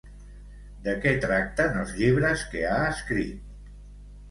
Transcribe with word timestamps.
De 0.87 0.95
què 1.03 1.11
tracten 1.25 1.77
els 1.83 1.93
llibres 1.99 2.47
que 2.55 2.65
ha 2.73 2.81
escrit? 2.89 3.57